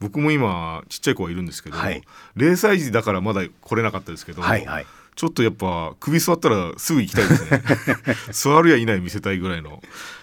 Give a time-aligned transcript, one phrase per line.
[0.00, 2.02] 僕も今ちっちゃい子はいるんですけど、はい。
[2.36, 4.86] 0歳児だからまだ来れなかったですけど、はいはい。
[5.16, 7.62] ちょっとやっぱ首座ったらすぐ行きたいですね。
[8.32, 9.82] 座るやいない見せたいぐらいの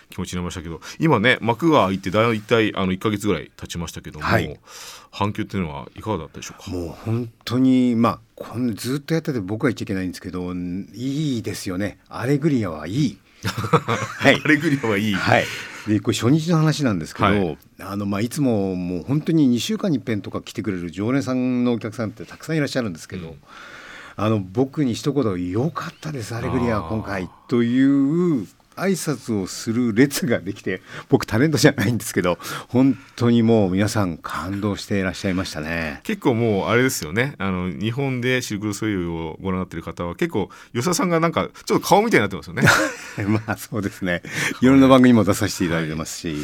[0.09, 0.81] 気持ちになりましたけど。
[0.99, 4.59] 今ね幕が開いて大体あの1か月ぐらい経ちましたけども、はい。
[5.11, 6.71] 反響っていうのはいかがだったでしょうか？
[6.71, 11.99] もう本当にまあこんずっとやってて僕は言っちゃいけないんですけどいいですよね。
[12.09, 13.17] アレグリアはいい。
[13.45, 14.41] はい。
[14.43, 15.45] アレグリアはいい、はい。
[15.87, 17.57] でこれ初日の話なんですけど、はい。
[17.79, 23.35] あのまあいつももう本当に2週間に一遍とか来てくれる常連さんのお客さんってたくさんいらっしゃるんですけど、うん
[24.17, 35.99] あの僕に一言「良かったですアレグリアあー今回」という挨拶をする列ができて 僕タレントじゃないんですけど本当にもう皆さん感動していらっしゃいましたね。
[36.03, 37.35] 結構もうあれですよね。
[37.37, 42.63] あの日本でシルク・ドゥ・ソレイユをご覧になってる方は結構吉田さんがなんかちょっと顔みたいになってますよね。
[43.27, 44.23] まあそうですね。
[44.61, 46.35] いろんな番組にも出させていただいてますし、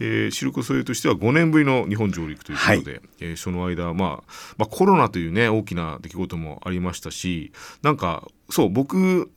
[0.00, 7.52] えーシルク・ソレイユとしては5年ぶりの日本上陸ということで、えーその間、まあ、まあコロナというね大きな出来事もありましたし
[7.82, 9.30] なんかそう僕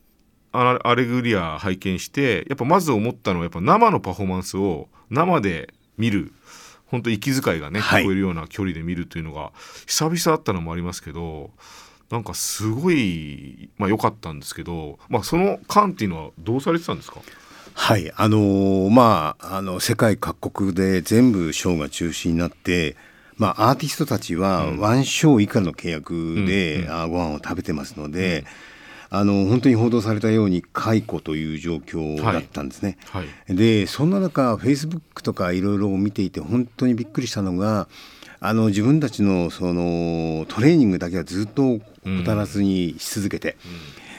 [0.52, 6.32] あアレグリア拝見してやっぱまず思ったのはやっぱ生のパフォーマンスを生で見る
[6.86, 8.02] 本当息遣いがねはい。
[8.02, 9.52] 聞こえるような距離で見るというのが
[9.86, 11.50] 久々あったのもありますけど
[12.10, 17.20] なんかすごいまあ良かったんですけど、まあ、その間っていうのはどうされてたんですか？
[17.74, 22.96] はい、あのーまああの世界各国で全部ショーが中止になって。
[23.36, 28.44] まあ、アーティストたちはワンショー以下の契約で、あご飯を食べてますので、
[29.10, 32.96] あの本当に報道されたように解雇という状況だったんですね。
[33.10, 33.54] はい。
[33.54, 37.88] でそんな中フェイスブックとかいろいろ見ていて本当にびっくりしたのが
[38.40, 43.56] あの自分たちのそのトレーニングだけはずっと怠らずにし続けて、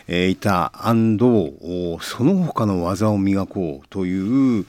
[0.08, 4.66] えーいたおその他の技を磨こうという、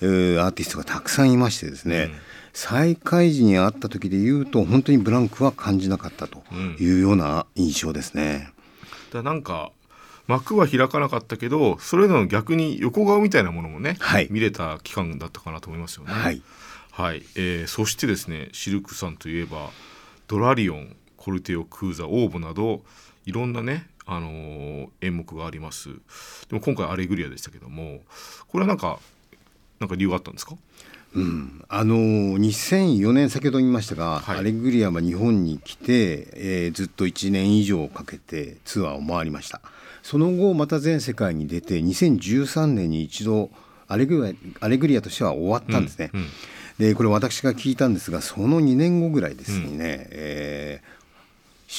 [0.00, 2.10] えーアーティストがたくさんいましてですね、
[2.52, 6.42] 再開時に会った時で言うと本当にブランクは感じなかったと
[6.80, 8.52] いうような印象ですね。
[9.12, 9.72] だからなんか
[10.26, 14.28] 幕は開かなかったけどそれでも逆に横顔みたいなものもね、はい。
[14.30, 16.12] 見れた期間だったかなと思いますよね。
[16.12, 16.42] はい、
[16.92, 17.22] はい。
[17.36, 19.70] えーそしてですねシルクさんといえば
[20.28, 22.82] ドラリオンコルテオクーザオーボなど
[23.26, 25.88] いろんなね、あのー演目があります。
[26.48, 28.00] でも今回アレグリアでしたけども
[28.48, 28.98] これはなんか
[29.78, 30.56] なんか理由があったんですか？
[31.12, 34.38] うん、あの2004年先ほど言いましたが、はい。
[34.38, 39.60] アレグリアは日本に来て、えーずっと1年以上かけてツアーを回りました。
[40.02, 43.50] その後また全世界に出て2013年に一度
[43.88, 46.28] アレグリアアレグリアとしては終わったんですね、うんうん。
[46.78, 50.99] でこれ私が聞いたんですがその2年後ぐらいですね、えー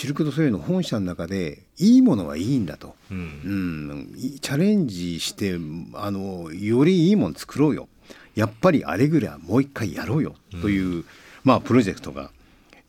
[0.02, 3.18] シルク・ドゥ・ソレイユの本社の中でいいものはいいんだと、うん。
[3.18, 5.60] うん、いチャレンジして
[5.94, 7.88] あのよりいいもの作ろうよ。
[8.34, 10.34] やっぱりアレグリアもう一回やろうよ。
[10.60, 11.06] という、
[11.44, 12.32] まあ、プロジェクトが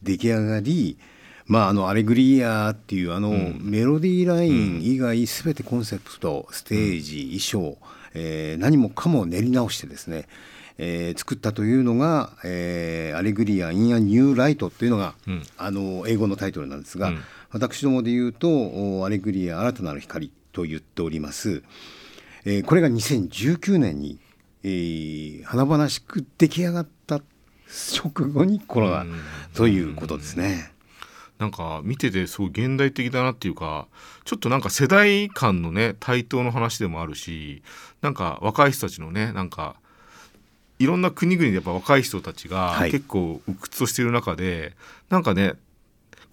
[0.03, 0.97] 出来上がり、
[1.45, 3.29] まあ、あのアレグリアっていうあの、
[3.61, 7.77] メロディーライン以外全てコンセプトステージ、衣装、
[8.15, 10.25] えー何もかも練り直してですね
[10.79, 15.43] えー作ったというのが「えーアレグリア・イン・ア・ニュー・ライト」というのが、うん。
[15.57, 17.21] あの英語のタイトルなんですが、うん。
[17.51, 21.63] 私どもで言うとお「アレグリア新たなる光」と言っております、
[22.45, 24.19] えーこれが2019年に
[24.63, 27.21] えー華々しく出来上がった
[27.97, 29.07] 直後にコロナ
[29.55, 30.73] ということですね。
[31.39, 33.89] なんか見ててすごい現代的だなっていうか
[34.25, 37.65] ちょっとなんか世代間のね対等の話でもあるし
[38.01, 39.75] なんか若い人たちのねなんか
[40.83, 44.75] いろんな国々でやっぱ若い人たちがはい結構鬱屈としている中で、
[45.11, 45.55] なんかね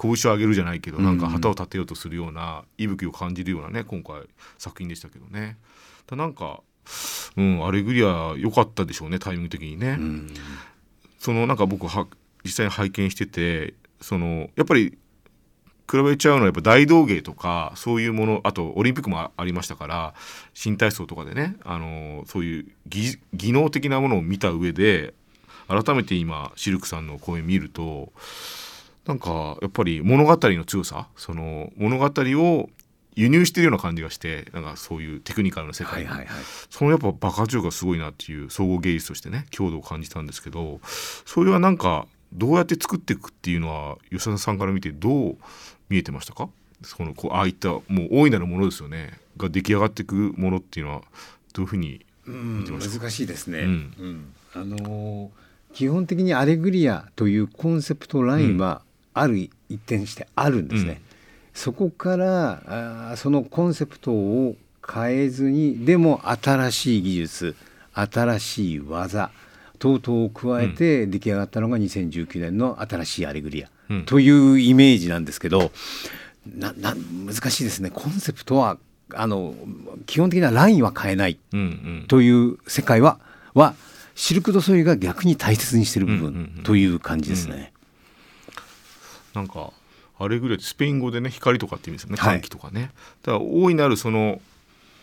[0.02, 4.24] 拳を上げるじゃないけどなんか旗を立てようとするような息吹を感じるようなね今回
[4.58, 5.58] 作品でしたけどね。
[6.08, 6.62] だなんか、
[7.38, 9.98] うん、アレグリア良かったでしょうねタイミング的にね。
[10.00, 10.34] うん
[11.20, 12.08] そのなんか僕は
[12.46, 14.98] 実際に拝見しててそのやっぱり
[15.90, 20.14] 比べちゃうのはやっぱ大道芸とかそういうものあとオリンピックもあありましたから
[20.54, 25.14] 新体操とかでねあのそういう技技能的なものを見た上で
[25.68, 28.12] 改めて今シルクさんの公演見ると
[29.06, 32.70] なんかやっぱり物語の強さその物語を
[33.16, 36.44] 輸入してるような感じがしてなんかそういうテクニカルな世界にはいはいはい。
[36.70, 40.80] そのやっぱ爆発力がすごいなっていう総合芸術としてね強度を感じたんですけど
[41.26, 45.38] それはなんかどうやって作っていくっていうのは吉田さんから見てどう
[45.90, 46.50] 見えてましたか？
[46.84, 49.20] そのこうああいったもう大いなるものですよね。
[49.38, 51.02] が出来上がっていくものっていうのは
[51.54, 53.60] どういうふうにうんてました難しいですね。
[53.60, 53.68] うん。
[53.68, 53.70] う
[54.06, 54.34] ん。
[54.54, 55.30] あのー
[55.72, 58.82] 基本的にアレグリアというコンセプトラインは
[59.14, 60.92] ある一点してあるんですね。
[60.92, 60.98] うん。
[61.54, 64.56] そこからあーそのコンセプトを
[64.92, 67.56] 変えずにでも新しい技術
[67.94, 69.30] 新しい技
[69.80, 74.06] 等々を加えて出来上がったのが2019年の新しいアレグリアうん。
[74.06, 75.72] というイメージなんですけど、
[76.46, 77.90] なな難しいですね。
[77.90, 78.78] コンセプトは
[79.14, 79.56] あの
[80.06, 81.64] 基本的なラインは変えないうんう
[82.04, 82.06] ん。
[82.08, 83.20] という世界は
[83.54, 83.74] は
[84.16, 87.72] シルク・ド・ソイユが逆に大切にしている部うんうんうん分という感じですね。
[89.34, 89.72] なんか
[90.20, 92.18] アレグリアってスペイン語でね光とかって意味ですよね。
[92.18, 92.36] はい。
[92.36, 92.92] 歓喜とかね、
[93.24, 94.42] だから大いなるその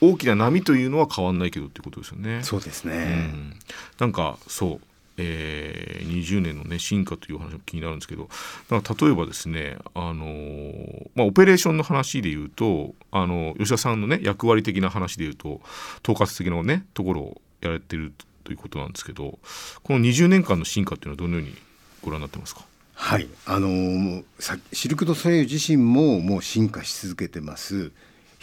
[0.01, 2.41] 大きな波というのは変わんないけどっていうことですよね。
[2.43, 3.05] そうですうね。
[3.05, 3.57] ん、
[3.99, 4.81] なんかそう、
[5.17, 8.29] えー、20年のね進化という話も気になるんですけど
[8.71, 15.61] なんか例えばですね、あのーまあ、オペレーションの話で言うと、あの吉田さんのね役割的な話で言うと
[16.07, 18.13] 統括的なねところをやられてる
[18.45, 19.39] ということなんですけど
[19.83, 21.55] この20年間の進化っていうのはどのように
[22.03, 22.65] ご覧になってますか？
[22.99, 27.93] はい、あのーさシルク・ド・ソレイユ自身ももう進化し続けてます。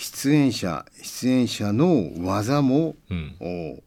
[0.03, 3.35] 出演者出演者の技も、うん。
[3.39, 3.81] お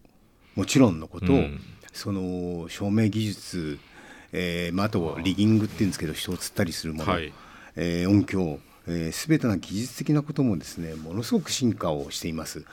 [0.55, 1.61] もちろんのこと、うん。
[1.93, 3.79] その照明技術、
[4.33, 7.33] えーまあ、あとリギングっていうんですけど人を釣ったりするもの、はい。
[7.77, 12.65] えー音響、えー、全ての技術的なこともですねものすごく進化をしています。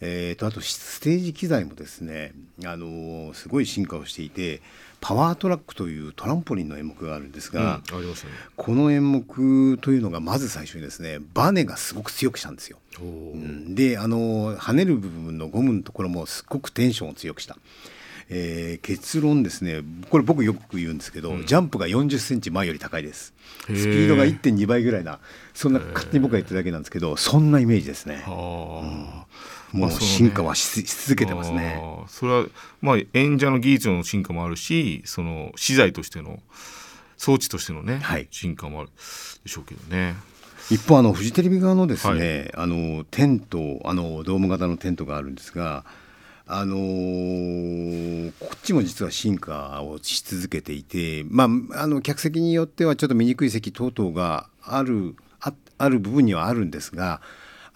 [0.00, 2.32] えーとあとステージ機材もですね、
[2.64, 4.60] あのーすごい進化をしていて
[5.00, 8.36] パワートラックというトランポリンの演目があるんですうん、があ、りますよね。
[8.56, 12.78] この演目というのがまず最初にですねバネがすごく強くしたんですよ。
[13.00, 13.74] うん。
[13.74, 17.56] であの跳ねる部分のゴムのところもすっごくテンションを強くした。
[18.28, 23.32] えー結論ですねこれ僕よく言うんですけど、ジャンプが4 0センチ前より高いです。
[23.66, 25.20] スピへーードが1.2倍ぐらいな
[25.54, 28.24] そんな勝手に僕が言っただけなんですけどそんなイメージですね。
[28.26, 29.26] はあ、もうま
[29.74, 29.92] あそのね。
[30.00, 31.80] 進化はしし続けてますね。
[32.08, 32.46] それは
[32.80, 36.40] まあ演者の技術の進化もあるしその資材としての
[37.16, 38.28] 装置としてのね、はい。
[38.30, 38.90] 進化もある
[39.44, 40.14] でしょうけどね。
[40.70, 45.84] 一方あのフジテレビ側のですね、はあのテントあのドーム型のテントがあるんですが
[46.48, 57.20] あのーこっちも実は進化をし続けていて、まあ、あの客席によってはちょっと見にくい席等々があるあある部分にはあるんですが、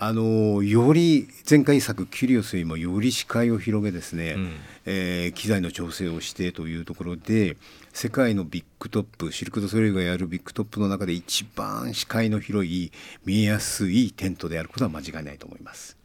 [0.02, 4.52] あのーより前回作「キュリオス」よりもより視界を広げですね、うん。
[4.86, 7.58] えー機材の調整をしてというところで
[7.92, 12.90] 世界のビッグトップシルク・ドゥ・ソレイユがやるビッグトップの中で一番視界の広い
[13.26, 15.98] 見えやすいテントであることは間違いないと思います。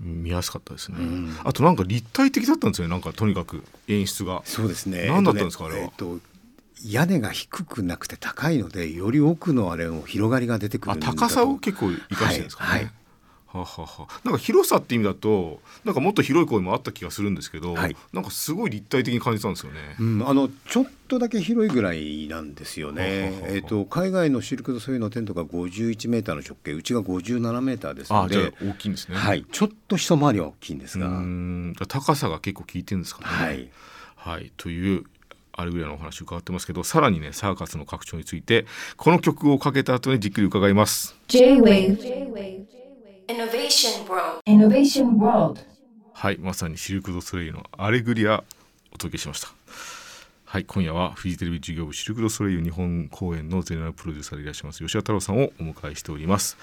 [0.00, 1.34] 見やすかったですね、ん。
[1.44, 2.92] あとなんか立体的だったんですよね。
[2.92, 4.42] なんかとにかく演出が。
[4.44, 5.06] そうですね。
[5.06, 5.80] 何だったんですかあれは？
[5.84, 6.20] えっと
[6.84, 12.92] 屋根が低くなくて高いのでより奥のあれの広がりが出てくる高さを結構生かしてるんですかね、はいはい
[13.54, 19.78] はあはあはあなんか広さって意味だとなんかもっと広い声もあった気がするんですけど、はいなんかすごい立体的に感じたんですよね。
[19.98, 23.42] うん、あのちょっとだけ広いぐらいなんですよはねはは。
[23.42, 29.16] はえっと海外のシルク・ドゥ・ソレイユのテントが51メーターの直径、うちが57メーターですので、大きいんですね。
[29.16, 31.22] はい、ちょっと一回りは大きいんですが、
[31.86, 33.26] 高さが結構効いてるんですかね。
[33.26, 33.70] はい、
[34.16, 35.04] はい、という
[35.56, 41.14] あれぐらいのお話伺ってますけどさらにねサーカスの拡張についてこの曲をかけた後にじっくり伺います。
[41.28, 42.73] J-Wave
[43.26, 44.42] Innovation World.
[44.46, 45.60] Innovation World.
[46.12, 48.44] はいまさにシルク・ドゥ・ソレイユの「アレグリア」
[48.92, 49.48] お届けしました。
[50.44, 56.56] はい今夜はフジテレビ事業部シルク・ドゥ・ソレイユ日本公演のゼネラルプロデューサーでいらっしゃいます吉田太郎さんをお迎えしております、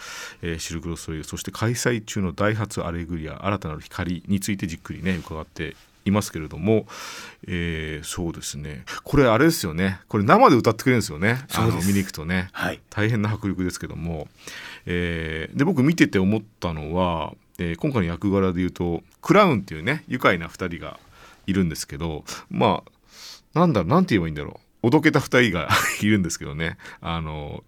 [0.44, 5.75] えーシルク・ドゥ・ソレイユそして開催中のダイハツアレグリア新たなる光についてじっくりね伺って
[6.06, 6.88] いますけれども、
[7.48, 8.86] えーそうですね。
[9.03, 10.00] これあれですよね。
[10.08, 11.46] これ生で歌ってくれるんですよね。
[11.53, 12.80] あの見に行くとね、はい。
[12.89, 14.27] 大変な迫力ですけども、
[14.86, 21.00] えーで僕見てて思ったのは、えー今回の役柄で言うとクラウンっていうね愉快な2人が
[21.48, 22.84] いるんですけどま
[23.54, 24.88] あなんだろうなんて言えばいいんだろう。
[24.88, 25.70] おどけた2人が
[26.02, 26.78] いるんですけどね。
[27.02, 27.64] あの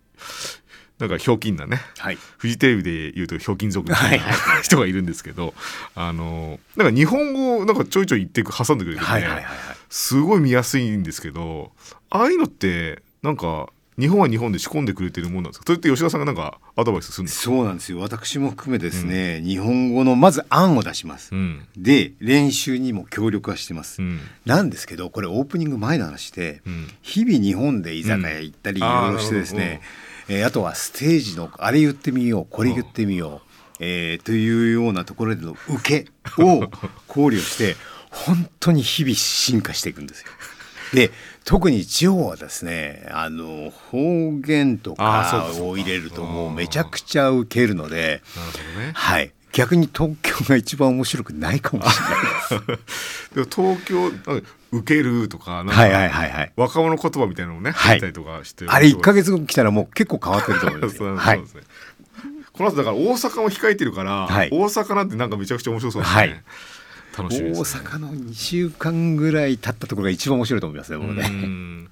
[1.00, 1.82] なんかひょうきんなね。
[1.98, 2.18] はい。
[2.38, 4.26] フジテレビで言うとひょうきん族みたいな
[4.64, 5.54] 人がいるんですけど
[5.96, 9.54] あのなんか日本語をなんかちょいちょい言って挟んでくれてて、はいはいはいはい。
[9.90, 11.72] すごい見やすいんですけど
[12.10, 13.68] ああいうのってなんか
[14.00, 15.66] 日本は日本で仕込んでくれてるもんなんですか？
[15.68, 17.44] それって吉田さんがなんかアドバイスするんですか？
[17.46, 18.00] そうなんですよ。
[18.00, 21.66] 私も含めですね、日本語のまず案を出します、うん。
[21.78, 24.20] で練習にも協力はしてます、うん。
[24.46, 26.88] なんですけどこれオープニング前の話で、うん。
[27.02, 29.82] 日々日本で居酒屋行ったりいうんろいろしてですね、
[30.28, 36.70] えーあとはステージのあれ言ってみようこれ言ってみよう、えーというようなところでの受けを
[37.08, 37.76] 考慮して
[38.10, 40.28] 本当に日々進化していくんですよ。
[40.94, 41.12] で
[41.44, 48.92] 特に地方はですねあの方言とかを入れるともうめちゃくちゃ受けるので、なるほどね。
[48.94, 53.34] はい、逆に東京が一番面白くないかもしれないです。
[53.34, 54.12] でも東京
[54.72, 56.54] 受けるとかはいはいはいはい。
[56.56, 61.02] 若者言葉みたいなのをねはったりとかしてあれ1か月後来たらもう結構変わってると思います。
[61.02, 61.44] はい。
[62.54, 64.50] この後だから大阪も控えてるから、はい。
[64.52, 66.44] 大阪なんてなんかめちゃくちゃ面白そうですね、はい
[67.18, 71.28] 楽しみ大です、ね、阪の2週間ぐらい経ったところが一番面白いと思いますね、ね。
[71.28, 71.90] ん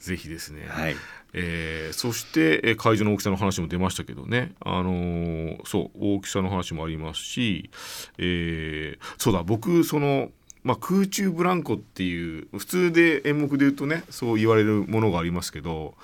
[0.00, 0.96] ぜひですね、はい。
[1.34, 7.70] えーそして、えー会場の大きさの話も出ましたけどね、あのーそう大きさの話もありますし、
[8.18, 10.30] えーそうだ僕その、
[10.64, 15.94] まあ、空中ブランコっていう普通で演目で言うとねそう言われるものがありますけど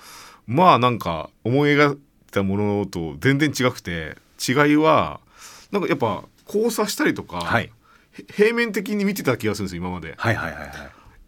[0.47, 1.99] まあなんか思い描い
[2.31, 5.19] たものと全然違くて違いは
[5.71, 7.71] なんかやっぱ交差したりとか、はい。
[8.19, 10.15] へ平面的に見てた気がするんですよ今まで。
[10.17, 10.71] はいはいはいはい。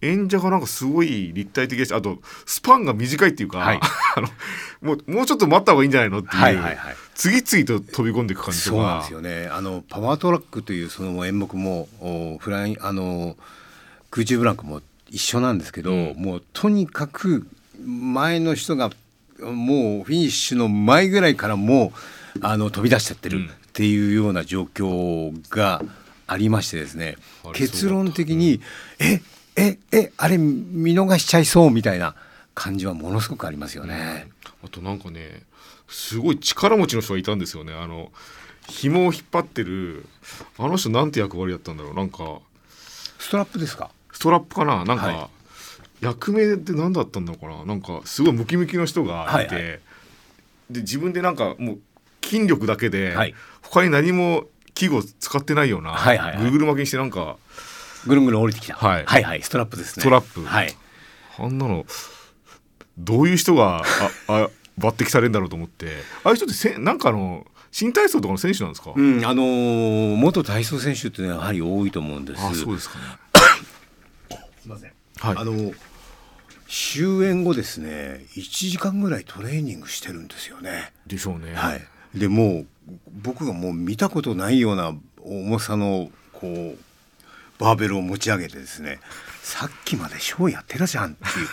[0.02, 3.80] 演者がなんかすごい立体的だしあとスパンが短いっていうか、はい
[4.16, 4.28] あの
[4.82, 6.78] もうもうちょっと待った方がいいんじゃないのっていう、はいはいはい
[7.14, 9.48] 次々と飛び込んでいく感じそうなんですよね。
[9.52, 13.38] あのパワートラックというその演目もおフライあの
[14.10, 17.46] 空中ブランコも一緒なんですけど、うんもうとにかく
[17.86, 18.90] 前の人が
[19.40, 21.94] もうフィニッシュの前ぐらいからも
[22.36, 25.84] うあの飛び出しちゃってるうんっていうような状況が
[26.32, 27.18] ありましてですね、
[27.54, 28.62] 結論的に、
[29.00, 29.22] え
[29.58, 32.16] ええあれ見逃しちゃいそうみたいな
[32.56, 34.30] 感じはものすごくありますよね。
[34.64, 35.44] あとなんかね
[35.90, 37.74] すごい力持ちの人がいたんですよね。
[37.74, 38.14] あの
[38.70, 40.06] 紐を引っ張ってる
[40.58, 41.94] あの人なんて役割やったんだろう。
[41.96, 42.40] なんか
[43.20, 43.92] ストラップですか？
[44.14, 44.86] ストラップかな？
[44.86, 45.30] なんか、は
[46.00, 47.66] 役名って何だったんだろうかな？
[47.66, 49.78] なんかすごいムキムキの人がいて、はいは
[50.70, 51.80] で自分でなんかもう
[52.26, 53.36] 筋力だけで、はい。
[53.62, 54.46] 他に何も
[54.82, 57.38] 器具を使ってないような、はいはいはいぐるぐる巻きにしてなんか
[58.08, 58.76] ぐるんぐるん降りてきた。
[58.76, 60.02] はいはいはいストラップですね。
[60.02, 60.76] ストラップはい。
[61.38, 61.86] あんなの
[62.98, 63.84] どういう人があ
[64.28, 65.88] あ抜擢されるんだろうと思って
[66.24, 72.44] ああいう人ってせなんかあの新体操とかの選手なんですか、うん、あのー元体操選手っていうのはやはり多いと思うんです。
[72.44, 73.06] あそうですかね
[74.62, 74.92] すみません。
[75.20, 75.74] はいあの
[76.68, 80.94] 終演後ですね、1時間ぐらいトレーニングしてるんですよね。
[81.06, 81.82] でしょうね、はい。
[82.18, 82.68] でもう
[83.12, 86.78] 僕がもう見たことないような重さのこう
[87.60, 89.00] バーベルを持ち上げてですね、
[89.44, 91.48] さっきまでショーやってたじゃんっていう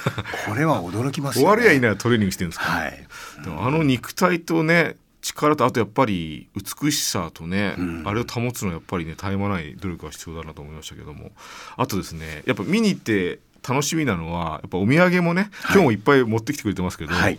[0.48, 1.54] これは驚きますよね。
[1.54, 3.06] 終わりゃいないトレーニングしてるんですか、はい。
[3.44, 8.08] でもあの肉体とね力とあとやっぱり美しさとね、ん。
[8.08, 11.30] あれを保つのはやっぱりね絶え間ない努力が必要だなと思いましたけども。
[11.76, 17.38] あとですねやっぱ見に行って楽しみなのはやっぱお土産もね今日もいっぱい持ってきてくれてますけど、はい。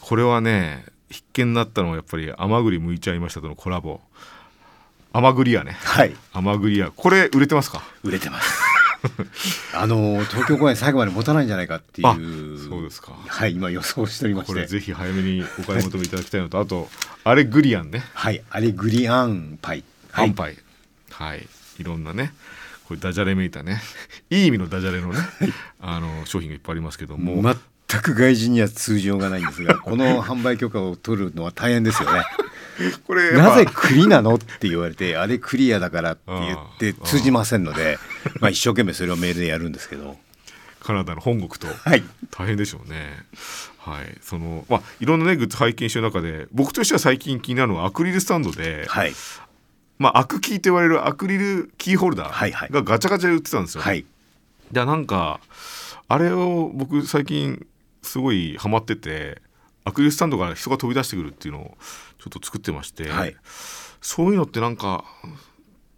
[0.00, 4.00] これはね必見になったのはやっぱり甘栗剥いちゃいましたとのコラボ
[5.12, 6.14] 甘栗屋ねはい。
[6.32, 7.82] 甘栗屋これ売れてますか？
[8.02, 8.62] 売れてます。
[9.74, 12.06] あの東京公演最後まで持たないんじゃないかっていう。
[12.06, 12.14] あ
[12.68, 14.52] そうですかはい、今予想しておりまして。
[14.52, 16.88] これぜひ早めにお買い求めいただきたいのとあと
[17.24, 19.84] あれグリアンねはい、あれグリアンパイ。
[20.12, 20.28] はい。
[20.28, 20.58] アンパイ
[21.10, 21.48] はい
[21.78, 22.34] いろんなね
[22.84, 23.80] これダジャレめいたね
[24.30, 25.18] いい意味のダジャレのね
[25.80, 27.54] あの商品がいっぱいありますけども、
[27.90, 32.22] 全く外人には通常がないんですが、 この販売許可を取るのは大変ですよね。
[33.06, 37.98] これなぜ栗なのって言われて、あれクリアだからって言って通じませんので、
[38.40, 40.16] まあ一生懸命それをメールでやるんですけど。
[40.80, 42.02] カナダの本国とはい。
[42.30, 43.24] 大変でしょうね。
[43.76, 49.12] はい、そのまあいろんなねグッズ拝見してる中で僕としては最近気になるのはアクリルスタンドで、はい。
[49.98, 53.82] まあアクキーって言われるアクリルキーホルダーがガチャガチャで売ってたんですよ。
[53.82, 54.06] はい。
[54.72, 55.40] でなんか
[56.08, 57.66] あれを僕最近
[58.02, 59.40] すごいハマってて
[59.84, 61.76] アクリルスタンドから人が飛び出してくるっていうのを
[62.18, 63.36] ちょっと作ってまして、はい。
[64.00, 65.04] そういうのってなんか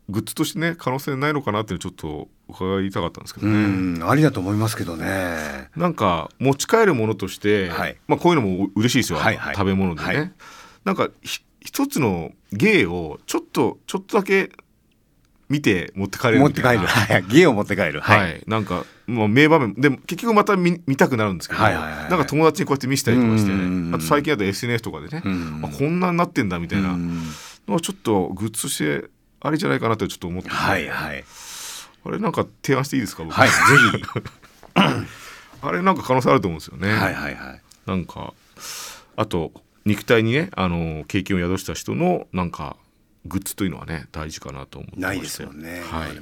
[0.08, 3.98] グッズとしてね可能性ないのかなっていうのちょっと伺いたかったんですけどうね。
[3.98, 5.70] んありだと思いますけどね。
[5.76, 7.96] なんか持ち帰るものとして、はい。
[8.06, 9.54] まあこういうのも嬉しいですよ、はいはい。
[9.54, 10.32] 食べ物でね、はい。
[10.84, 14.50] なんかひ一つの芸をちょっとちょっとだけ
[15.52, 16.78] 見て持って帰れる持って帰る。
[16.78, 17.24] はい。
[17.28, 18.00] 芸を持って帰る。
[18.00, 19.74] はい、なんかもう名場面。
[19.74, 22.10] でも結局また見見たくなるんですけど、はいはいはいはい。
[22.10, 23.94] なんか友達にこうやって見せたりとかしてうんうんうんうん。
[23.94, 26.90] あと最近だと SNS とかでね、うんあこんなになってんだみたいな。
[26.90, 27.22] うん
[27.68, 29.08] のはちょっとグッズとして
[29.40, 31.24] ありじゃないかなってちょっと思ってて、はいはい。
[32.04, 33.32] あれなんか提案していいですか僕？
[33.34, 33.54] はい ぜ
[33.98, 34.04] ひ。
[34.74, 36.88] あれなんか可能性あると思うんですよね。
[36.88, 37.60] はいはいはい。
[37.86, 38.34] なんか
[39.16, 39.52] あと
[39.84, 42.76] 肉体にねあの経験を宿した人のなんか
[43.24, 45.80] グッズというのはね大事かなと思ってまないですもんね。
[45.80, 46.14] はい。
[46.14, 46.20] ね。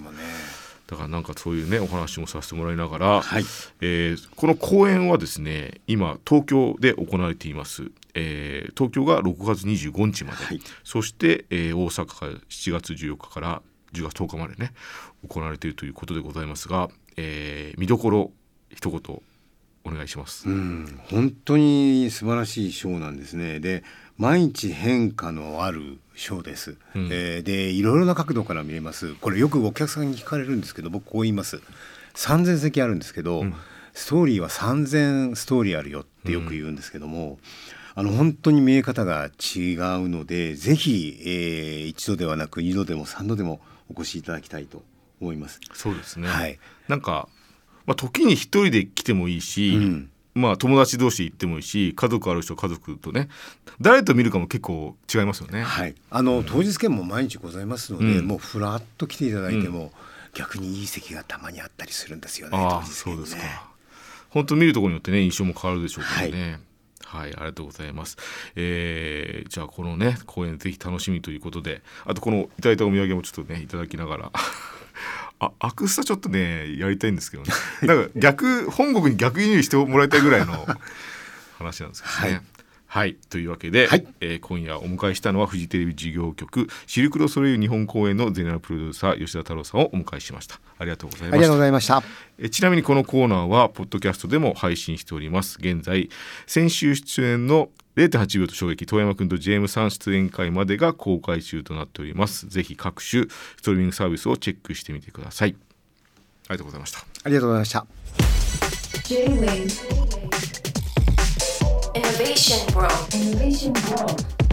[0.86, 3.44] だからなんかそういうねお話もさせてもらいながら、はい。
[3.80, 10.60] えーこの公演はですね今東京で行われています、えー東京が6月25日まで、はい。
[10.82, 14.72] そして、えー大阪が7月14日から10月10日までね
[15.28, 18.32] 行われているということでございますが、えー見どころ
[18.70, 19.22] 一言
[19.84, 20.48] お願いします。
[20.48, 23.60] うん本当に素晴らしいショーなんですね。
[23.60, 23.82] で
[24.18, 27.08] 毎日変化のあるショーです、うん。
[27.10, 29.14] えーでいろいろな角度から見れます。
[29.14, 31.60] これよくお客さんに聞かれるんですけど僕こう言います。
[32.14, 33.54] 3000席あるんですけど、うん。
[33.92, 37.38] ストーリーは3000ストーリーあるよってよく言うんですけども、
[37.94, 44.82] あの本当に見え方が違うのでぜひ、えー一度ではなく二度でも三度でもお越しいただきたいと
[45.20, 45.60] 思います。
[45.72, 46.58] そうですね、はい。
[46.88, 47.28] なんか、
[47.86, 53.28] まあ、時に一人で来てもいいし、うんまあ、友達同士行ってもいいし家族ある人は家族とね
[53.80, 55.62] 誰と見るかも結構違いますよね。
[55.62, 59.92] はい、あの当日券も毎日ございますので、うんもうふらっと来ていただいても、
[60.34, 62.56] 逆にいい席がたまにあったりするんですよね。
[62.56, 63.42] ああ当日そうですか。
[64.28, 66.60] 本当見るところによってね印象も変わるでしょうからね。
[67.04, 68.16] はい、ありがとうございます。
[68.54, 74.32] えーじゃあこのね公演ぜひ楽しみということで、あとこのいただいたお土産もちょっとねいただきながら。
[75.40, 77.50] あ、アクスタちょっとねやりたいんですけどね。
[77.82, 80.66] なんか逆本国に逆輸入してもらいたいぐらいの
[81.58, 82.34] 話なんですけどね。
[82.34, 82.42] はい
[82.90, 90.58] はい、というわけで、はいえー今夜お迎えしたのはフジテレビ事業局シルク・ドゥソレイユ日本公演のゼネラルプロデューサー吉田太郎さんをお迎えしました。
[90.76, 91.60] ありがとうございましたありがとうご。
[91.60, 92.02] ざいました。
[92.40, 96.10] えちなみにこのコーナーはポッドキャストでも配信しております現在
[96.48, 97.68] 先週出演の
[98.08, 103.24] 0.8秒と衝撃遠山くんとジェームさん出演会までが公開中となっておりますぜひ各種
[103.58, 105.56] ストリーミングサービスをチェックしてみてください
[106.48, 107.86] ありがとうございましたありがとうございました。
[109.04, 109.66] J-Wave
[111.94, 112.92] Innovation World.
[113.12, 114.49] Innovation World.